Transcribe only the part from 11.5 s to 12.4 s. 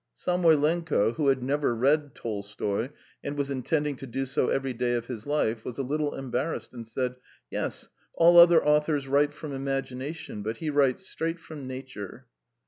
nature."